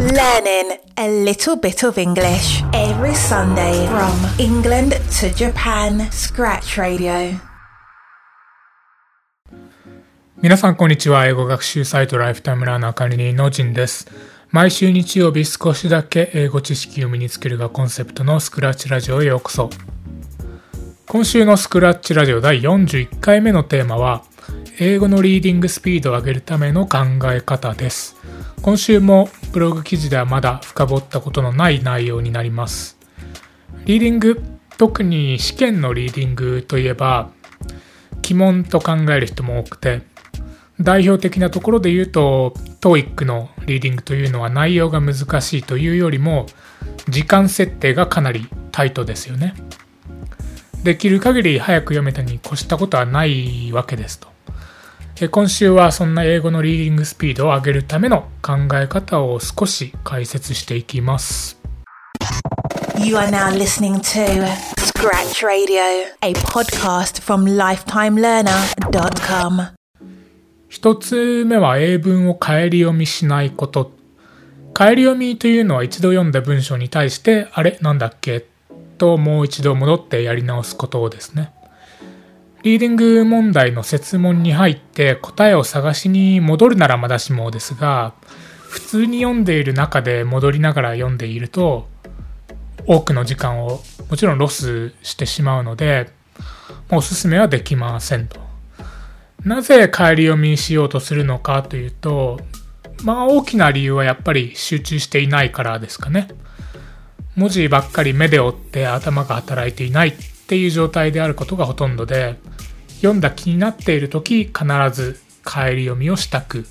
[0.00, 6.10] Learning a little bit of English every Sunday from England to Japan.
[6.10, 7.38] Scratch Radio.
[10.40, 11.26] 皆さんこんにちは。
[11.26, 14.08] 英語学習サイトライフタイムラーナー管理人のジンです。
[14.48, 19.68] 毎週日曜日少しだけ英語知識を身につけるがコンセプトのスクラッチラジオへようこそ。
[21.06, 24.22] 今週のスクラッチラジオ第41回目のテーマは
[24.78, 28.16] 英語のリーディングスピードを上げるための考え方です。
[28.62, 32.98] 今週もブログ記事ではまだ深掘ったことのない内容になります。
[33.84, 34.42] リーディング、
[34.78, 37.30] 特に試験のリーディングといえば、
[38.22, 40.02] 疑問と考える人も多くて、
[40.80, 46.46] 代表的なところで言うと、TOEIC のリーディングというのは内容が難しいというよりも、
[47.08, 49.54] 時間設定がかなりタイトですよね。
[50.82, 54.28] できる限り早く読めたに越したことはないわけですと。
[55.28, 61.60] 今週はそんな英語のリーディングスピードを上げるための考え方を少し解説していきます。
[62.96, 69.74] You are now listening to Scratch Radio, a podcast from lifetimelearner.com.
[70.68, 73.92] 一つ目は英文を帰り読みしないこと。
[74.74, 77.78] 帰り読みというのは一度読んだ文章に対して、あれ？
[77.82, 78.46] なんだっけ？
[78.96, 81.52] ともう一度戻ってやり直すことですね。
[82.62, 88.12] リーディング問題の設問に入って答えを探しに戻るならまだしもですが、
[88.68, 91.88] 普通に読んでいる中で戻りながら読んでいると、
[92.86, 93.80] 多くの時間を
[94.10, 96.10] もちろんロスしてしまうので、
[96.90, 98.38] おすすめはできませんと。
[99.42, 102.40] なぜ帰り読みしようとするのかというと、
[103.04, 106.28] まあ大きな理由はやっぱり集中していないからですかね。
[107.36, 110.12] 文字ばっかり目で追って頭が働いていないっ
[110.50, 112.34] ていう状態であることがほとんどで、
[112.96, 116.66] 読んだ気になっている時必ず帰り読みをしたく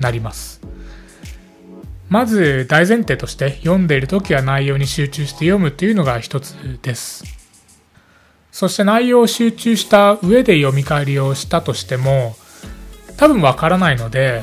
[0.00, 0.60] なります。
[2.08, 7.22] まず大前提として読んでいる時は内容に集中して読むというのが一つです。
[8.50, 12.34] そして内容を集中した上で読み返りをしたとしても
[13.16, 14.42] 多分わからないので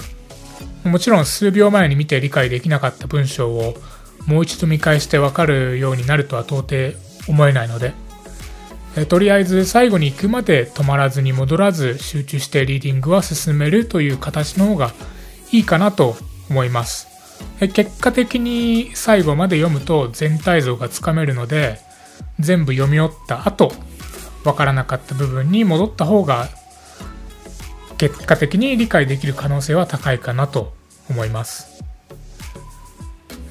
[0.83, 3.75] もちろん数秒前に見て理解できなかった文章を
[4.25, 6.97] もう一度見返してわかるようになるとは到底
[7.27, 7.93] 思えないので、
[8.95, 14.91] えとりあえず最後に行くまで止まらずに戻らず集中してリーディングは進めるという形の方が
[15.51, 16.15] いいかなと
[16.49, 17.07] 思います。
[17.59, 21.79] え結果的に最後まで読むと全体像がつかめるので
[22.39, 23.71] 全部読み終わった後
[24.43, 26.49] わからなかった部分に戻った方が
[27.97, 30.73] 結果的に理解できる可能性は高いかなと
[31.09, 31.83] 思います。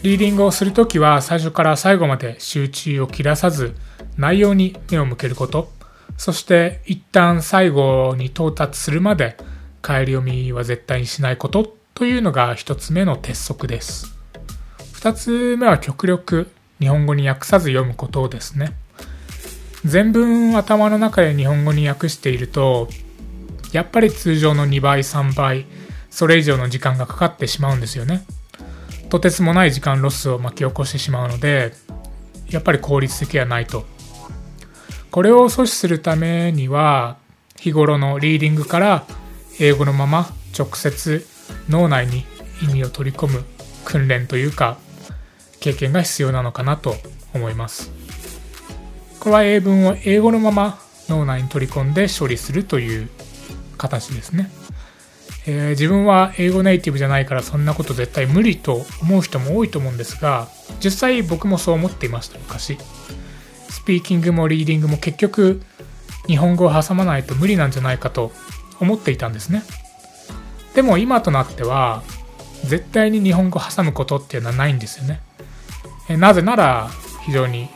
[0.03, 3.77] リーディングをするときは最初から最後まで集中を切らさず
[4.21, 5.73] 内容に目を向けること、
[6.17, 9.37] そして一旦最後に到達するまで
[9.83, 14.15] 帰り読みは絶対にしないことというのが一つ目の鉄則です。
[14.93, 18.75] 二つ目は極力日本語に訳さず読むことですね。
[19.85, 22.89] 全文頭の中で日本語に訳していると、
[23.73, 25.65] やっぱり通常の2倍、3倍、
[26.11, 28.23] それ以上の時間がかかってしまうんですよね。
[29.09, 31.73] とてつもない時間ロスを巻き起こしてしまうので
[32.49, 33.85] やっぱり効率的はないと
[35.11, 37.17] これを阻止するためには
[37.59, 39.05] 日頃のリーディングから
[39.59, 41.27] 英語のまま直接
[41.69, 42.25] 脳内に
[42.63, 43.45] 意味を取り込む
[43.85, 44.79] 訓練というか
[45.59, 46.95] 経験が必要なのかなと
[47.35, 47.91] 思います。
[49.19, 50.79] これは英文を英語のまま
[51.09, 53.11] 脳内に取り込んで処理するという
[53.77, 54.51] 形ですね。
[55.47, 60.49] えー、自分は英語ネイティブじゃないからそんなこと絶対無理と思う人も多いと思うんですが
[60.85, 62.79] 実際僕もそう思っていました昔。
[63.81, 65.63] スピーキングもリーディングも結局
[66.27, 68.31] 日本語を挟まないと無理なんじゃないかと
[68.79, 69.63] 思っていたんですね。
[70.75, 72.03] でも今となっては
[72.65, 75.23] 絶対に日本語を挟むことっていうのはないんですよね、
[76.19, 76.91] なぜなら
[77.25, 77.71] 非常に、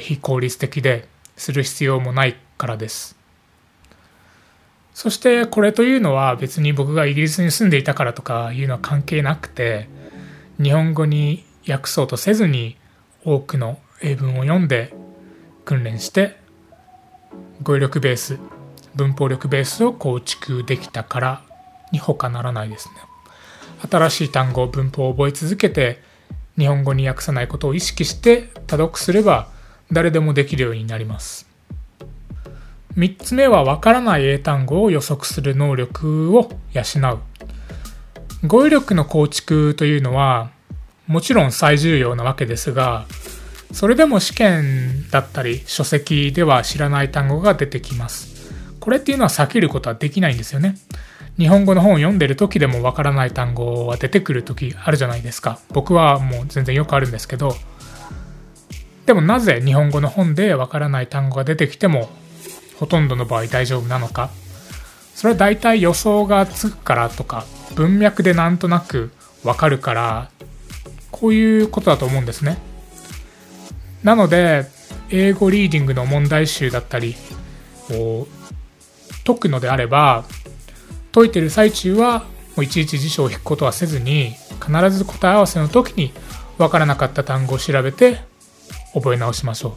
[0.00, 1.06] 非効率的で
[1.36, 3.14] する必要もないからです。
[4.94, 9.88] そしてこれというのは別に僕がイギリスに住んでいたからとかいうのは関係なくて
[10.60, 12.76] 日本語に訳そうとせずに
[13.22, 14.94] 多くの英文を読んで
[15.64, 16.36] 訓練して
[17.62, 18.38] 語彙力ベース
[18.94, 21.42] 文法力ベースを構築できたから
[21.92, 22.94] に他ならないですね
[23.90, 26.02] 新しい単語文法を覚え続けて
[26.58, 29.48] 日本語に訳さないことを意識して多読すれば
[29.92, 31.50] 誰でもできるようになります
[32.96, 36.82] 3つ目はわからない英単語を予測する能力を養
[37.14, 38.46] う。
[38.46, 40.50] 語彙力の構築というのは
[41.06, 43.06] もちろん最重要なわけですが、
[43.72, 48.52] それでも試験だったり書籍では知らない単語が出てきます。
[48.80, 50.76] これっていうのは避けることはできないんですよね。
[51.38, 55.58] 日本語の本を読んでる時でもわからない単語は出てくる時あるじゃないですか。
[55.70, 57.54] 僕はもう全然よくあるんですけど、
[59.10, 62.08] でもなぜ日本語の本でわからない単語が出てきても
[62.78, 64.30] ほとんどの場合大丈夫なのか
[65.16, 67.44] それは大体予想がつくからとか
[67.74, 69.10] 文脈でなんとなく
[69.42, 70.30] わかるから
[71.10, 72.58] こういうことだと思うんですね。
[74.02, 74.66] なので
[75.10, 77.14] 英語リーディングの問題集だったり
[77.90, 78.26] を
[79.24, 80.24] 解くのであれば
[81.12, 82.20] 解いてる最中は
[82.56, 86.12] もういちいち辞書を引くことはせずに必ず答え合わせの時に
[86.58, 88.18] 分からなかった単語を調べて
[88.94, 89.76] 覚え直しましょ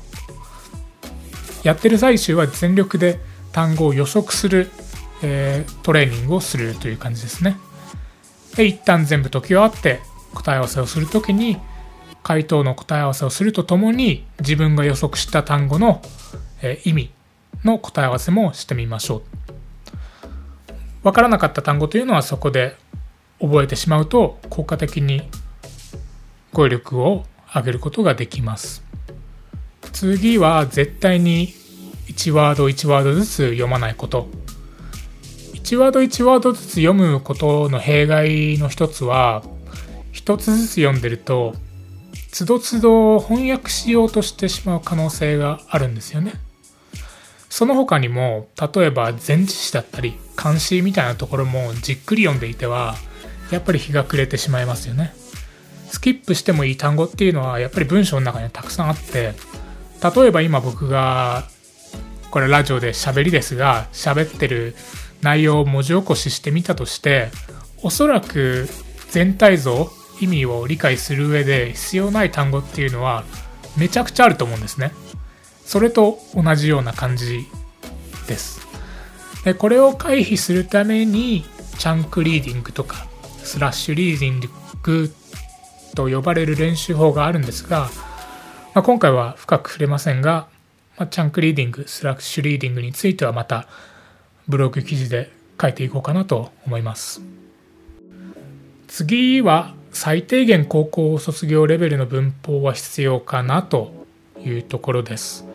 [1.64, 1.68] う。
[1.68, 3.20] やってる最中は全力で
[3.54, 4.70] 単語を予測する、
[5.22, 7.58] えー、トレーニングをするという感じですね。
[8.56, 10.02] で一旦全部解き終わって
[10.34, 11.58] 答え合わせをする時に
[12.24, 16.02] 回答の答え合わせをするとともに自分が予測した単語の、
[16.62, 17.12] え、意味
[17.64, 19.22] の答え合わせもしてみましょう。
[21.04, 22.78] 分からなかった単語というのはそこで
[23.42, 25.22] 覚えてしまうと効果的に
[26.54, 28.84] 語彙力を上げることができます。
[29.92, 31.54] 次は絶対に
[32.08, 34.30] 1ワード1ワードずつ読まないこと。
[35.54, 39.44] 1ワード1ワードずつ読むことの弊害の一つは
[40.12, 41.56] 一つずつ読んでると
[42.34, 46.34] つどつど翻訳しようとしてしまう可能性があるんですよね。
[47.48, 52.96] その他にも例えば前置詞だったり漢詩みたいなところもじっくり読んでいては
[53.52, 55.14] やっぱり日が暮れてしまいますよね。
[55.92, 59.36] スキップしてもいい単語っていうのはやっぱり文章の中にはたくさんあって
[60.04, 61.44] 例えば今僕が
[62.32, 64.76] これラジオで喋りですが喋ってる
[65.22, 67.30] 内容を文字起こししてみたとして
[67.84, 68.68] おそらく
[69.12, 73.24] 全体像意味を理解する上で必要ない単語っていうのは
[73.78, 74.92] めちゃくちゃあると思うんですね
[75.66, 77.46] それと同じような感じ
[78.28, 78.62] です
[79.44, 81.44] でこれを回避するために
[81.78, 83.08] チャンクリーディングとか
[83.44, 84.40] スラッシュリーディン
[84.82, 85.14] グ
[85.96, 87.90] と呼ばれる練習法があるんですが
[88.74, 90.48] まあ、今回は深く触れませんが、
[90.98, 93.68] まあ、チャンクリーディング、スラッシュリーディングについてはまた
[94.48, 95.32] ブログ記事で
[95.62, 97.22] 書いていこうかなと思います。
[98.88, 104.06] 次は最低限高校卒業レベルの文法は必要かなと
[104.44, 105.46] いうところです。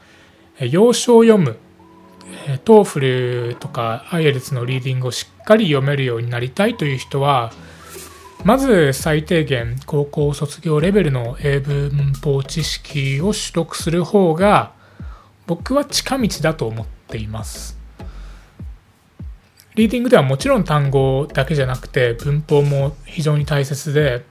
[0.71, 1.57] 洋書を読む、
[2.65, 7.53] TOEFL とか IELTS のリーディングをしっかり読めるようになりたいという人は、
[8.45, 14.73] まず最低限高校卒業レベルの英文法知識を習得する方が
[15.47, 17.78] 僕は近道だと思っています。
[19.79, 24.25] リーディングではもちろん単語だけじゃなくて文法も非常に大切で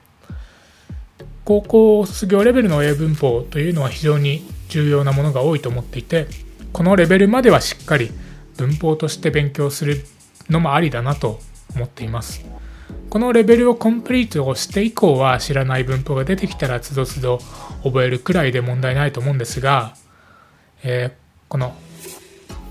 [1.46, 6.26] 高校卒業レベルの英文法というのは非常に重要なものが多いと思っていて
[6.74, 8.10] このレベルまではしっかり
[8.58, 10.04] 文法として勉強する
[10.50, 11.40] のもありだなと
[11.74, 12.44] 思っています。
[13.08, 17.38] このレベルをコンプリートをして以降は知らない文法が出てきたらつどつど
[17.82, 19.94] 覚えるくらいで問題ないと思うんですが、
[20.82, 21.12] えー、
[21.48, 21.74] この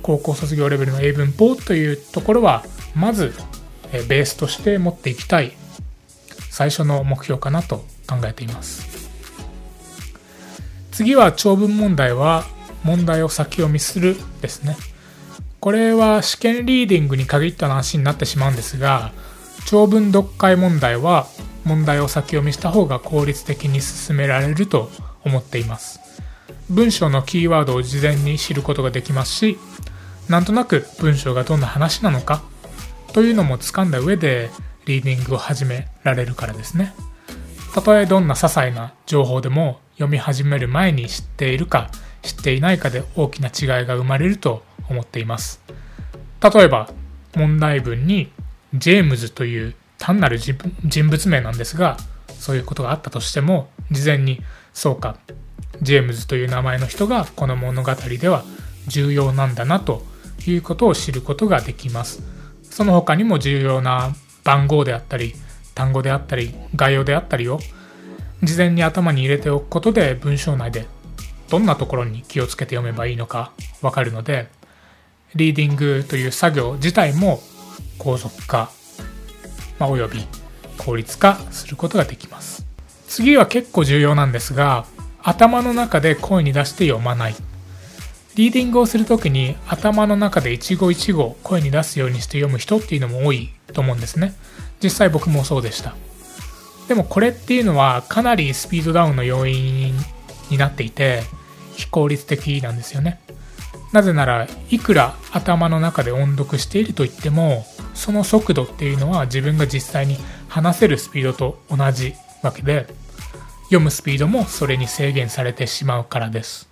[0.07, 2.63] 高校卒業レベルの英文法というところは
[2.95, 3.33] まず、
[3.91, 5.51] えベースとして持っていきたい
[6.49, 8.87] 最初の目標かなと考えています。
[10.93, 12.45] 次は長文問題は
[12.85, 14.77] 問題を先読みするですね。
[15.59, 19.11] これは試験リーディングに限った話になってしまうんですが
[19.65, 21.27] 長文読解問題は
[21.65, 24.89] 問題を先読みした方が効率的に進められると
[25.25, 25.99] 思っています。
[26.69, 29.57] 文章のキーワードを事前に知ることができますし
[30.29, 32.43] なんとなく文章がどんな話なのか
[33.13, 34.49] というのも掴んだ上で
[34.85, 36.93] リーディングを始められるからですね。
[37.73, 41.89] たとえどんな些細な情報でも読み始める前に知っているか
[42.23, 45.61] 知っていないかで大きな違いが生まれると思っています。
[46.41, 46.89] 例えば
[47.35, 48.31] 問題文に
[48.73, 51.97] ジェームズという単なる人物名なんですが
[52.39, 54.41] そういうことがあったとしても事前に
[54.73, 55.17] そうか
[55.81, 58.43] ジェームズという名前の人がこの物語では
[58.87, 60.03] 重要なんだなと
[60.51, 62.23] いうことを知ることができます
[62.63, 65.33] その他にも重要な番号であったり
[65.75, 67.59] 単語であったり概要であったりを
[68.43, 70.85] 事前に頭に入れておくことで文章内で
[71.49, 73.51] どんなところに気をつけて読めばいいのか
[73.81, 74.49] わかるので
[75.35, 77.39] リーディングという作業自体も
[77.97, 78.71] 高速化、
[79.79, 80.25] まあ、および
[80.77, 82.65] 効率化することができます。
[83.07, 84.85] 次は結構重要なんですが、
[85.21, 87.35] 頭の中で声に出して読まない。
[88.37, 94.35] リーディングをするときに頭の中で一語一語声に出すようにして読む人っていうのも多いと思うんですね。
[94.81, 95.95] 実際僕もそうでした。
[96.87, 99.91] でもこれっていうのはかなりスピードダウンの要因
[100.51, 101.23] になっていて
[101.73, 103.19] 非効率的なんですよね。
[103.91, 107.65] なぜならいくら頭の中で音読していると言っても
[107.95, 110.15] その速度っていうのは自分が実際に
[110.47, 112.13] 話せるスピードと同じ
[112.43, 112.85] わけで
[113.63, 116.69] 読むスピードもそれに制限されてしまうからです、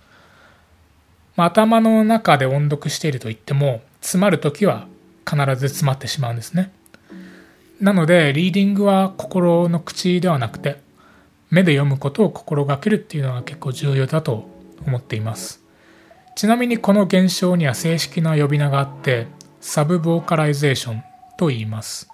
[1.36, 4.88] まあ、頭の中で音読していると言っても詰まる時は
[5.28, 6.72] 必ず詰まってしまうんですね
[7.80, 10.80] なのでリーディングは心の口ではなくて
[11.50, 14.48] 目で読むことを心がけるっていうのは結構重要だと
[14.86, 15.62] 思っています
[16.36, 19.26] ちなみにこの現象には正式な呼び名があって
[19.60, 21.02] subvocalization
[21.38, 22.08] と言います。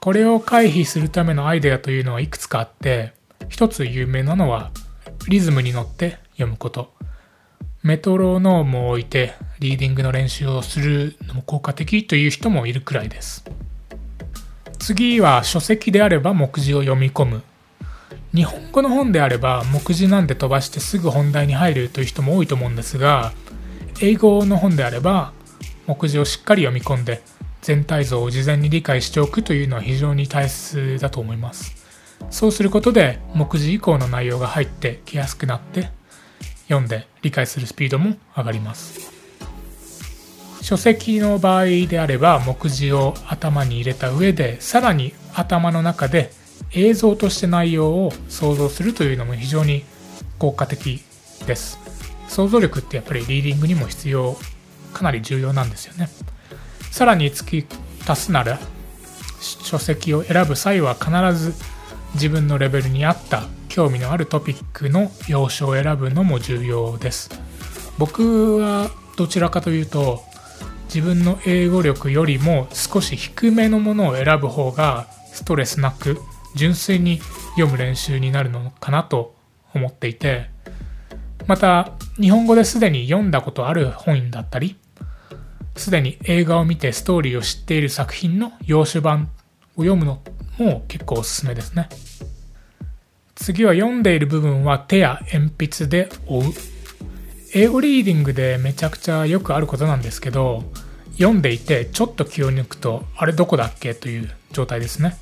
[0.00, 3.14] これを回避するためのアイデアというのはいくつかあって、
[3.48, 4.70] 一つ有名なのは
[5.28, 6.92] リズムに乗って読むこと。
[7.88, 13.46] メトロノームを置いてリーディングの練習をするのも効果的という人もいるくらいです。
[14.78, 17.42] 次は書籍であれば目次を読み込む。
[18.34, 23.32] 日本語の本であれば目次なんで飛ばしてすぐ本題に入るという人も多いと思うんですが、
[24.02, 25.32] 英語の本であれば
[25.86, 27.22] 目次をしっかり読み込んで
[27.62, 31.86] 全体像を事前に理解しておくというのは非常に大切だと思います
[32.30, 35.96] そうすることで目次以降の内容が入ってきやすくなって
[36.68, 39.10] 読んで理解するスピードも上がります。
[40.62, 46.30] 書籍の場合であれば目次を頭に入れた上でさらに頭の中で
[46.72, 49.84] 映像として内容を想像するというのも非常に
[50.38, 51.02] 効果的
[51.46, 51.78] です。
[52.28, 54.36] 想像力ってやっぱりリーディングにも必要
[54.92, 56.08] かなり重要なんですよね。
[56.90, 57.66] さらに付き
[58.06, 58.58] 足すなら
[59.40, 61.54] 書籍を選ぶ際は必ず
[62.14, 63.44] 自分のレベルに合った
[63.78, 67.30] 興味のあるトピックの要所を選ぶのも重要です。
[67.96, 70.20] 僕はどちらかというと
[70.86, 76.18] 自分の英語力よりも少し低めのものを選ぶ方がストレスなく
[76.56, 77.20] 純粋に
[77.50, 79.36] 読む練習になるのかなと
[79.72, 80.50] 思っていて
[81.46, 84.76] また日本語ですでに読んだことある本だったり
[85.76, 89.30] すでに映画を見てストーリーを知っている作品の洋酒版
[89.76, 90.20] を読むの
[90.58, 91.88] も結構おすすめですね。
[93.38, 96.42] 次は読んでいる部分は手や鉛筆で追う。
[97.54, 100.64] 英語リーディングでめちゃくちゃよくあることなんですけど
[101.12, 105.16] 読んでいてちょっと気を抜くとあれどこだっけという状態ですね、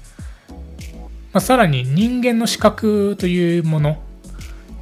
[1.33, 4.03] まあ、さらに人間の視覚というもの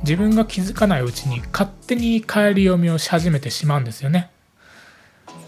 [0.05, 4.31] 自分が気づかないうちに勝手に帰り読みをし始めてしまうんですよね。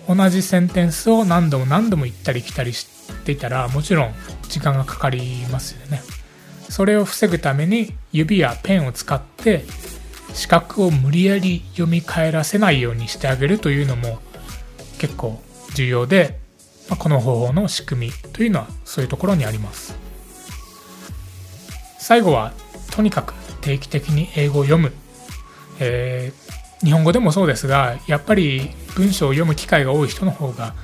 [0.08, 2.86] 同じセンテンスを何度も何度も行ったり来たりし
[3.24, 4.14] ていたらもちろん
[4.48, 6.00] 時間がかかりますよね。
[6.68, 9.64] それを防ぐために指やペンを使って
[10.34, 14.18] 視覚を無理やり読み返らせないようにしてあげるというのも
[14.98, 15.40] 結構
[15.74, 16.38] 重要で、
[16.88, 19.96] まあ、この方法の仕組みというのはそういうところにあります。
[21.98, 22.52] 最後は
[22.92, 24.92] とにかく定期的に英語を読む、
[25.80, 30.74] えー、日本語でもそうですがやっぱり文章を読む機会が多い人の方が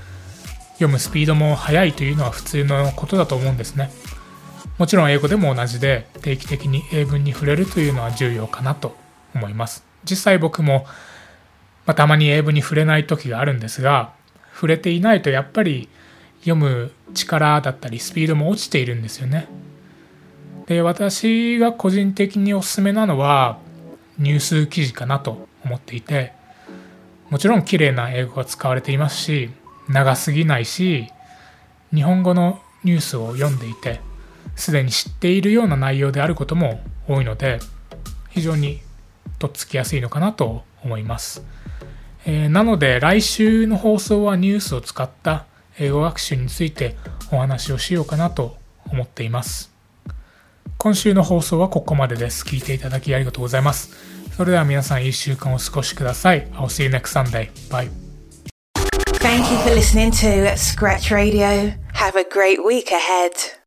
[0.73, 3.91] 読むスピードも速いというのは普通のことだと思うんですね。
[4.83, 8.97] もちろん英語でも同じで定期的に英文に触れるというのは重要かなと
[9.33, 9.85] 思います。
[10.03, 10.87] 実際僕も、
[11.87, 14.13] まあ、たまに英文に触れない時があるんですが
[14.53, 15.89] 触れていないとやっぱり
[16.41, 19.47] 読む力だったりスピードも落ちているんですよね。
[20.67, 23.61] で私が個人的におすすめなのは
[24.19, 26.33] ニュース記事かなと思っていて
[27.31, 29.51] もちろん綺麗な英語が使われていますし
[29.89, 31.07] 長すぎないし
[31.95, 34.01] 日本語のニュースを読んでいて
[34.57, 37.59] すでに知っているような内容であることも多いので
[38.31, 38.81] 非常に
[39.39, 41.45] とっつきやすいのかなと思います、
[42.27, 45.47] えー、なので来週の放送はニュースを使った
[45.79, 46.97] 英語学習について
[47.33, 48.57] お話をしようかなと
[48.91, 49.73] 思っています
[50.79, 56.47] 今週の放送はここまでです聞いていただきありがとうございますそれでは皆さんいい週間を過ごしください。
[56.53, 57.51] I'll see you next Sunday.
[57.69, 57.91] Bye.
[59.21, 61.75] Thank you for listening to Scratch Radio.
[61.95, 63.62] Have a great week ahead.